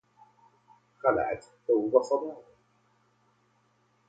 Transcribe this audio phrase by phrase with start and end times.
[1.03, 2.43] خلعت ثوب صباها